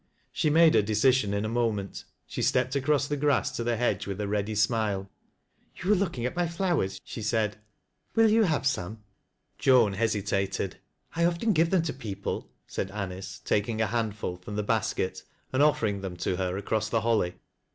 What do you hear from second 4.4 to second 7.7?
smile." You were looking at my flowers," she said.